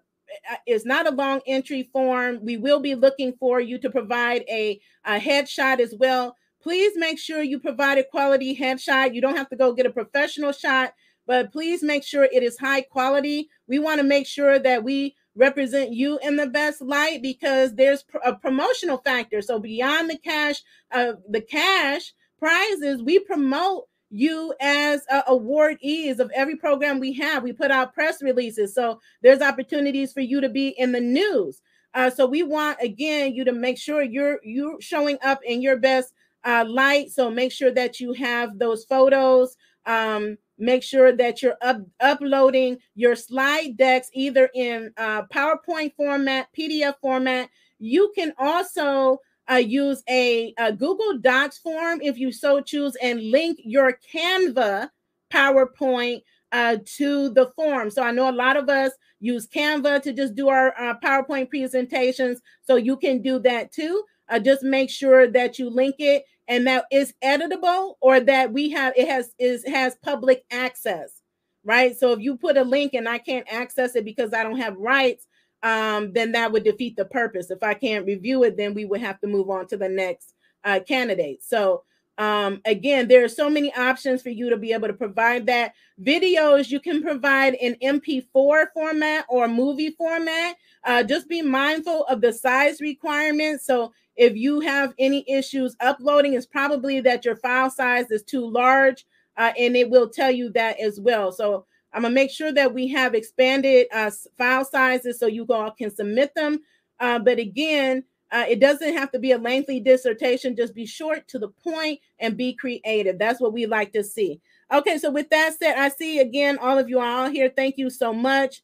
is 0.65 0.86
not 0.86 1.05
a 1.05 1.12
long 1.12 1.39
entry 1.46 1.84
form. 1.94 2.39
We 2.41 2.58
will 2.58 2.79
be 2.79 2.96
looking 2.96 3.34
for 3.39 3.62
you 3.62 3.77
to 3.77 3.91
provide 3.91 4.44
a, 4.50 4.79
a 5.05 5.20
headshot 5.20 5.79
as 5.79 5.94
well. 6.00 6.36
Please 6.65 6.93
make 6.95 7.19
sure 7.19 7.43
you 7.43 7.60
provide 7.60 8.00
a 8.00 8.03
quality 8.03 8.57
headshot. 8.57 9.13
You 9.13 9.22
don't 9.22 9.38
have 9.38 9.50
to 9.50 9.55
go 9.55 9.72
get 9.72 9.86
a 9.86 9.91
professional 9.91 10.51
shot, 10.51 10.95
but 11.27 11.51
please 11.51 11.84
make 11.84 12.03
sure 12.03 12.24
it 12.24 12.41
is 12.41 12.57
high 12.57 12.81
quality. 12.81 13.50
We 13.67 13.77
want 13.77 14.00
to 14.00 14.03
make 14.03 14.25
sure 14.25 14.57
that 14.57 14.84
we 14.84 15.15
represent 15.36 15.93
you 15.93 16.17
in 16.24 16.38
the 16.38 16.48
best 16.48 16.81
light 16.81 17.22
because 17.22 17.75
there's 17.75 18.03
a 18.25 18.34
promotional 18.34 18.98
factor. 18.98 19.43
So 19.43 19.60
beyond 19.60 20.10
the 20.10 20.17
cash, 20.17 20.63
uh, 20.91 21.13
the 21.29 21.41
cash 21.41 22.15
prizes, 22.39 23.03
we 23.03 23.19
promote 23.19 23.84
you 24.10 24.55
as 24.60 25.03
uh, 25.12 25.22
awardees 25.29 26.17
of 26.17 26.31
every 26.34 26.55
program 26.55 27.00
we 27.00 27.13
have. 27.13 27.43
We 27.43 27.53
put 27.53 27.69
out 27.69 27.93
press 27.93 28.24
releases, 28.24 28.74
so 28.74 29.00
there's 29.22 29.41
opportunities 29.41 30.13
for 30.13 30.22
you 30.22 30.41
to 30.41 30.50
be 30.50 30.69
in 30.69 30.93
the 30.93 31.00
news. 31.00 31.62
Uh, 31.93 32.10
so 32.10 32.25
we 32.25 32.41
want 32.41 32.77
again 32.81 33.36
you 33.36 33.45
to 33.45 33.53
make 33.53 33.77
sure 33.77 34.01
you're 34.01 34.39
you're 34.43 34.81
showing 34.81 35.19
up 35.24 35.39
in 35.45 35.62
your 35.62 35.77
best 35.77 36.12
uh, 36.45 36.65
light. 36.67 37.11
So 37.11 37.29
make 37.29 37.51
sure 37.51 37.71
that 37.71 37.99
you 37.99 38.13
have 38.13 38.57
those 38.59 38.85
photos. 38.85 39.55
Um, 39.85 40.37
make 40.57 40.83
sure 40.83 41.15
that 41.15 41.41
you're 41.41 41.57
up, 41.61 41.77
uploading 41.99 42.77
your 42.95 43.15
slide 43.15 43.77
decks 43.77 44.09
either 44.13 44.49
in 44.55 44.91
uh, 44.97 45.23
PowerPoint 45.33 45.95
format, 45.95 46.47
PDF 46.57 46.95
format. 47.01 47.49
You 47.79 48.11
can 48.15 48.33
also 48.37 49.19
uh, 49.51 49.55
use 49.55 50.01
a, 50.09 50.53
a, 50.57 50.71
Google 50.71 51.19
Docs 51.19 51.59
form 51.59 52.01
if 52.01 52.17
you 52.17 52.31
so 52.31 52.61
choose 52.61 52.95
and 53.01 53.21
link 53.21 53.59
your 53.63 53.99
Canva 54.13 54.89
PowerPoint 55.31 56.21
uh, 56.51 56.77
to 56.97 57.29
the 57.29 57.47
form. 57.55 57.91
So 57.91 58.01
I 58.01 58.11
know 58.11 58.29
a 58.29 58.31
lot 58.31 58.57
of 58.57 58.69
us 58.69 58.91
use 59.19 59.47
Canva 59.47 60.01
to 60.03 60.13
just 60.13 60.35
do 60.35 60.49
our 60.49 60.73
uh, 60.79 60.95
PowerPoint 61.03 61.49
presentations. 61.49 62.41
So 62.63 62.75
you 62.75 62.97
can 62.97 63.21
do 63.21 63.39
that 63.39 63.71
too. 63.71 64.03
Uh, 64.29 64.39
just 64.39 64.63
make 64.63 64.89
sure 64.89 65.27
that 65.27 65.59
you 65.59 65.69
link 65.69 65.95
it 65.99 66.23
and 66.47 66.67
that 66.67 66.85
is 66.91 67.13
editable 67.23 67.95
or 68.01 68.19
that 68.19 68.51
we 68.53 68.69
have 68.69 68.93
it 68.95 69.07
has 69.07 69.31
is 69.39 69.65
has 69.67 69.95
public 70.03 70.43
access 70.51 71.21
right? 71.67 71.97
So 71.97 72.11
if 72.11 72.19
you 72.19 72.37
put 72.37 72.57
a 72.57 72.63
link 72.63 72.93
and 72.93 73.09
i 73.09 73.17
can't 73.17 73.51
access 73.51 73.95
it 73.95 74.05
because 74.05 74.33
i 74.33 74.43
don't 74.43 74.57
have 74.59 74.77
rights 74.77 75.27
um, 75.63 76.13
then 76.13 76.33
that 76.33 76.51
would 76.51 76.63
defeat 76.63 76.95
the 76.95 77.05
purpose. 77.05 77.49
If 77.49 77.63
i 77.63 77.73
can't 77.73 78.05
review 78.05 78.43
it 78.43 78.57
then 78.57 78.73
we 78.73 78.85
would 78.85 79.01
have 79.01 79.19
to 79.21 79.27
move 79.27 79.49
on 79.49 79.67
to 79.67 79.77
the 79.77 79.89
next 79.89 80.33
uh, 80.63 80.79
candidate. 80.87 81.43
So 81.43 81.83
um, 82.17 82.62
again 82.65 83.07
there 83.07 83.24
are 83.24 83.29
so 83.29 83.50
many 83.50 83.74
options 83.75 84.22
for 84.22 84.29
you 84.29 84.50
to 84.50 84.57
be 84.57 84.72
able 84.72 84.88
to 84.88 84.93
provide 84.93 85.45
that 85.45 85.74
videos 86.01 86.69
you 86.69 86.79
can 86.79 87.01
provide 87.01 87.55
in 87.55 87.75
mp4 87.84 88.67
format 88.74 89.25
or 89.29 89.48
movie 89.48 89.91
format 89.91 90.55
uh, 90.86 91.03
just 91.03 91.27
be 91.27 91.41
mindful 91.41 92.05
of 92.05 92.22
the 92.22 92.31
size 92.31 92.79
requirements 92.79 93.65
so 93.65 93.91
if 94.15 94.36
you 94.36 94.62
have 94.62 94.93
any 94.98 95.25
issues 95.27 95.75
uploading, 95.81 96.34
it's 96.34 96.45
probably 96.45 97.01
that 97.01 97.25
your 97.25 97.36
file 97.36 97.69
size 97.69 98.12
is 98.12 98.24
too 98.24 98.50
large, 98.50 99.05
uh, 99.38 99.51
and 99.57 99.75
it 99.75 99.89
will 99.89 100.10
tell 100.10 100.31
you 100.31 100.50
that 100.51 100.79
as 100.79 101.00
well. 101.00 101.31
So 101.31 101.65
I'm 101.93 102.03
gonna 102.03 102.13
make 102.13 102.31
sure 102.31 102.51
that 102.53 102.74
we 102.74 102.88
have 102.89 103.13
expanded 103.13 103.88
uh, 103.93 104.12
file 104.38 104.65
sizes 104.65 105.19
so 105.19 105.27
you 105.27 105.45
all 105.50 105.72
can 105.72 105.93
submit 105.93 106.34
them. 106.34 106.60
Uh, 107.00 107.19
but 107.19 107.39
again, 107.39 108.03
uh, 108.32 108.46
it 108.48 108.60
doesn't 108.60 108.96
have 108.96 109.12
to 109.12 109.20
be 109.20 109.32
a 109.32 109.38
lengthy 109.38 109.79
dissertation. 109.79 110.55
Just 110.55 110.74
be 110.74 110.86
short 110.86 111.27
to 111.29 111.39
the 111.39 111.50
point 111.50 112.00
and 112.20 112.38
be 112.38 112.53
creative. 112.53 113.20
That's 113.20 113.39
what 113.39 113.53
we 113.53 113.65
like 113.65 113.94
to 113.94 114.03
see. 114.03 114.41
Okay, 114.74 114.98
so 114.98 115.12
with 115.12 115.29
that 115.29 115.53
said, 115.58 115.75
I 115.77 115.89
see 115.89 116.20
again 116.20 116.58
all 116.58 116.77
of 116.77 116.89
you 116.89 117.00
are 117.00 117.25
all 117.25 117.29
here. 117.29 117.51
Thank 117.55 117.77
you 117.77 117.89
so 117.89 118.13
much 118.13 118.62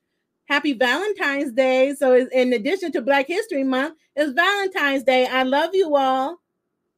happy 0.52 0.74
Valentine's 0.74 1.54
Day. 1.54 1.96
So, 1.96 2.14
in 2.14 2.52
addition 2.52 2.92
to 2.92 3.02
Black 3.02 3.28
History 3.28 3.64
Month, 3.64 3.98
it's 4.18 4.34
Valentine's 4.34 5.04
Day. 5.04 5.26
I 5.26 5.44
love 5.44 5.70
you 5.74 5.96
all 5.96 6.42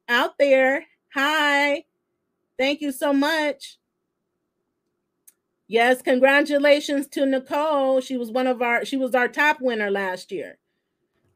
out 0.08 0.36
there. 0.38 0.84
Hi. 1.14 1.84
Thank 2.58 2.80
you 2.80 2.90
so 2.90 3.12
much. 3.12 3.78
Yes, 5.68 6.02
congratulations 6.02 7.06
to 7.08 7.24
Nicole. 7.24 8.00
She 8.00 8.16
was 8.16 8.30
one 8.30 8.46
of 8.46 8.60
our 8.60 8.84
she 8.84 8.96
was 8.96 9.14
our 9.14 9.28
top 9.28 9.58
winner 9.60 9.90
last 9.90 10.30
year. 10.32 10.58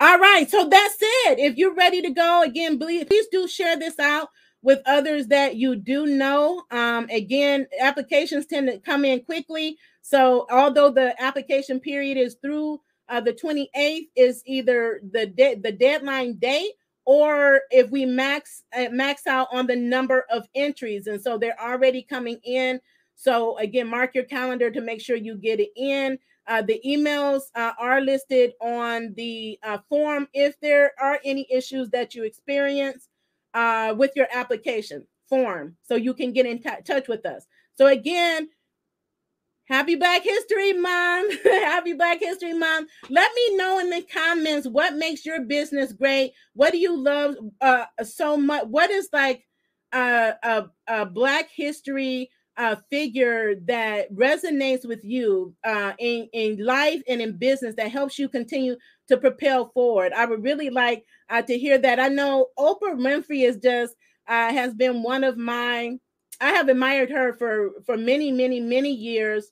All 0.00 0.18
right, 0.18 0.48
so 0.48 0.68
that's 0.68 0.96
it. 1.00 1.40
If 1.40 1.56
you're 1.56 1.74
ready 1.74 2.00
to 2.02 2.10
go 2.10 2.42
again, 2.42 2.78
please, 2.78 3.04
please 3.04 3.26
do 3.32 3.48
share 3.48 3.76
this 3.76 3.98
out 3.98 4.28
with 4.62 4.80
others 4.86 5.26
that 5.26 5.56
you 5.56 5.74
do 5.74 6.06
know. 6.06 6.62
Um, 6.70 7.08
again, 7.10 7.66
applications 7.80 8.46
tend 8.46 8.68
to 8.68 8.78
come 8.78 9.04
in 9.04 9.24
quickly. 9.24 9.76
So 10.02 10.46
although 10.52 10.90
the 10.90 11.20
application 11.20 11.80
period 11.80 12.16
is 12.16 12.36
through 12.40 12.80
uh, 13.08 13.20
the 13.20 13.32
28th, 13.32 14.06
is 14.14 14.42
either 14.46 15.00
the 15.10 15.26
de- 15.26 15.56
the 15.56 15.72
deadline 15.72 16.34
date 16.38 16.72
or 17.04 17.62
if 17.72 17.90
we 17.90 18.04
max 18.04 18.62
uh, 18.76 18.90
max 18.92 19.26
out 19.26 19.48
on 19.50 19.66
the 19.66 19.74
number 19.74 20.26
of 20.30 20.46
entries, 20.54 21.08
and 21.08 21.20
so 21.20 21.38
they're 21.38 21.60
already 21.60 22.02
coming 22.02 22.38
in. 22.44 22.78
So 23.16 23.58
again, 23.58 23.88
mark 23.88 24.14
your 24.14 24.24
calendar 24.24 24.70
to 24.70 24.80
make 24.80 25.00
sure 25.00 25.16
you 25.16 25.36
get 25.36 25.58
it 25.58 25.70
in. 25.74 26.18
Uh, 26.48 26.62
the 26.62 26.80
emails 26.86 27.42
uh, 27.54 27.72
are 27.78 28.00
listed 28.00 28.52
on 28.60 29.12
the 29.16 29.58
uh, 29.62 29.78
form 29.88 30.26
if 30.32 30.58
there 30.60 30.92
are 31.00 31.20
any 31.24 31.46
issues 31.50 31.90
that 31.90 32.14
you 32.14 32.24
experience 32.24 33.08
uh, 33.54 33.94
with 33.96 34.12
your 34.16 34.26
application 34.32 35.06
form 35.28 35.76
so 35.82 35.94
you 35.94 36.14
can 36.14 36.32
get 36.32 36.46
in 36.46 36.60
t- 36.60 36.70
touch 36.84 37.06
with 37.06 37.26
us. 37.26 37.46
So 37.74 37.86
again, 37.86 38.48
Happy 39.68 39.96
Black 39.96 40.22
History 40.22 40.72
Month. 40.72 41.34
Happy 41.44 41.92
Black 41.92 42.20
History 42.20 42.54
Month. 42.54 42.90
Let 43.10 43.30
me 43.34 43.56
know 43.56 43.78
in 43.80 43.90
the 43.90 44.02
comments 44.02 44.66
what 44.66 44.94
makes 44.94 45.26
your 45.26 45.42
business 45.42 45.92
great. 45.92 46.32
What 46.54 46.72
do 46.72 46.78
you 46.78 46.96
love 46.96 47.34
uh, 47.60 47.84
so 48.02 48.38
much? 48.38 48.64
What 48.64 48.90
is 48.90 49.10
like 49.12 49.44
uh, 49.92 50.32
a, 50.42 50.64
a 50.86 51.04
Black 51.04 51.50
history 51.54 52.30
uh, 52.58 52.76
figure 52.90 53.54
that 53.66 54.12
resonates 54.14 54.86
with 54.86 55.04
you 55.04 55.54
uh, 55.64 55.92
in, 55.98 56.28
in 56.32 56.64
life 56.64 57.02
and 57.08 57.22
in 57.22 57.38
business 57.38 57.74
that 57.76 57.90
helps 57.90 58.18
you 58.18 58.28
continue 58.28 58.76
to 59.08 59.16
propel 59.16 59.70
forward? 59.70 60.12
I 60.12 60.26
would 60.26 60.42
really 60.42 60.70
like 60.70 61.04
uh, 61.30 61.42
to 61.42 61.58
hear 61.58 61.78
that. 61.78 62.00
I 62.00 62.08
know 62.08 62.48
Oprah 62.58 62.96
Winfrey 62.96 63.48
is 63.48 63.56
just 63.56 63.94
uh, 64.28 64.52
has 64.52 64.74
been 64.74 65.02
one 65.02 65.24
of 65.24 65.38
my 65.38 65.98
I 66.40 66.50
have 66.50 66.68
admired 66.68 67.10
her 67.10 67.32
for 67.34 67.70
for 67.86 67.96
many, 67.96 68.30
many, 68.30 68.60
many 68.60 68.90
years 68.92 69.50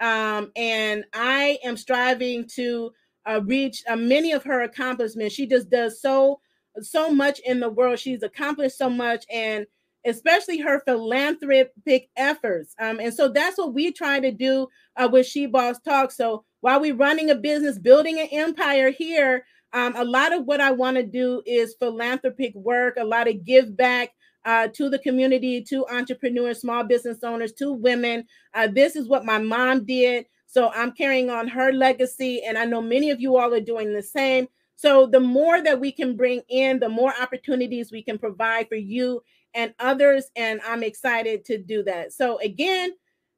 um, 0.00 0.52
and 0.56 1.04
I 1.12 1.58
am 1.64 1.76
striving 1.76 2.46
to 2.54 2.92
uh, 3.26 3.40
reach 3.44 3.82
uh, 3.88 3.96
many 3.96 4.32
of 4.32 4.44
her 4.44 4.62
accomplishments. 4.62 5.34
She 5.34 5.46
just 5.46 5.70
does 5.70 6.00
so 6.00 6.40
so 6.80 7.10
much 7.10 7.40
in 7.40 7.58
the 7.58 7.68
world. 7.68 7.98
She's 7.98 8.22
accomplished 8.22 8.78
so 8.78 8.88
much, 8.88 9.24
and 9.32 9.66
especially 10.06 10.58
her 10.58 10.80
philanthropic 10.80 12.08
efforts. 12.16 12.74
Um, 12.78 13.00
and 13.00 13.12
so 13.12 13.28
that's 13.28 13.58
what 13.58 13.74
we 13.74 13.92
try 13.92 14.20
to 14.20 14.30
do 14.30 14.68
uh, 14.96 15.08
with 15.10 15.26
She 15.26 15.46
Boss 15.46 15.80
Talk. 15.80 16.12
So 16.12 16.44
while 16.60 16.80
we're 16.80 16.94
running 16.94 17.30
a 17.30 17.34
business, 17.34 17.78
building 17.78 18.18
an 18.18 18.28
empire 18.32 18.90
here, 18.90 19.44
um, 19.72 19.94
a 19.96 20.04
lot 20.04 20.32
of 20.32 20.46
what 20.46 20.60
I 20.60 20.70
want 20.70 20.96
to 20.96 21.02
do 21.02 21.42
is 21.44 21.76
philanthropic 21.78 22.54
work, 22.54 22.96
a 22.98 23.04
lot 23.04 23.28
of 23.28 23.44
give 23.44 23.76
back 23.76 24.10
uh, 24.44 24.68
to 24.68 24.88
the 24.88 24.98
community, 24.98 25.62
to 25.62 25.86
entrepreneurs, 25.88 26.60
small 26.60 26.84
business 26.84 27.22
owners, 27.22 27.52
to 27.52 27.72
women. 27.72 28.24
Uh, 28.54 28.66
this 28.66 28.96
is 28.96 29.08
what 29.08 29.24
my 29.24 29.38
mom 29.38 29.84
did. 29.84 30.24
So 30.46 30.70
I'm 30.70 30.92
carrying 30.92 31.28
on 31.28 31.48
her 31.48 31.72
legacy. 31.72 32.42
And 32.42 32.56
I 32.56 32.64
know 32.64 32.80
many 32.80 33.10
of 33.10 33.20
you 33.20 33.36
all 33.36 33.52
are 33.52 33.60
doing 33.60 33.92
the 33.92 34.02
same. 34.02 34.48
So 34.76 35.06
the 35.06 35.20
more 35.20 35.60
that 35.62 35.80
we 35.80 35.92
can 35.92 36.16
bring 36.16 36.40
in, 36.48 36.78
the 36.78 36.88
more 36.88 37.12
opportunities 37.20 37.92
we 37.92 38.02
can 38.02 38.16
provide 38.16 38.68
for 38.68 38.76
you 38.76 39.20
and 39.58 39.74
others. 39.80 40.30
And 40.36 40.60
I'm 40.64 40.84
excited 40.84 41.44
to 41.46 41.58
do 41.58 41.82
that. 41.82 42.12
So 42.12 42.38
again, 42.38 42.92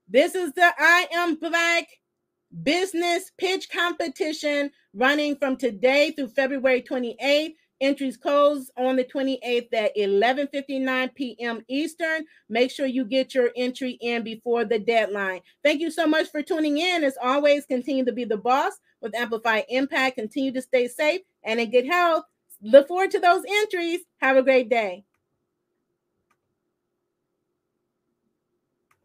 this 0.06 0.34
is 0.34 0.52
the 0.52 0.70
I 0.78 1.06
Am 1.12 1.36
Black 1.36 1.88
business 2.62 3.30
pitch 3.38 3.70
competition 3.70 4.70
running 4.92 5.36
from 5.36 5.56
today 5.56 6.12
through 6.12 6.28
February 6.28 6.82
28th. 6.82 7.54
Entries 7.80 8.18
close 8.18 8.70
on 8.76 8.96
the 8.96 9.04
28th 9.04 9.72
at 9.72 9.96
11:59 9.96 11.14
p.m. 11.14 11.62
Eastern. 11.66 12.26
Make 12.50 12.70
sure 12.70 12.84
you 12.84 13.06
get 13.06 13.34
your 13.34 13.50
entry 13.56 13.92
in 14.02 14.22
before 14.22 14.66
the 14.66 14.78
deadline. 14.78 15.40
Thank 15.64 15.80
you 15.80 15.90
so 15.90 16.06
much 16.06 16.30
for 16.30 16.42
tuning 16.42 16.76
in. 16.76 17.02
As 17.02 17.16
always, 17.22 17.64
continue 17.64 18.04
to 18.04 18.12
be 18.12 18.24
the 18.24 18.36
boss 18.36 18.74
with 19.00 19.14
Amplify 19.14 19.62
Impact. 19.70 20.16
Continue 20.16 20.52
to 20.52 20.60
stay 20.60 20.88
safe 20.88 21.22
and 21.42 21.58
in 21.58 21.70
good 21.70 21.86
health. 21.86 22.24
Look 22.60 22.88
forward 22.88 23.12
to 23.12 23.18
those 23.18 23.44
entries. 23.48 24.00
Have 24.18 24.36
a 24.36 24.42
great 24.42 24.68
day. 24.68 25.04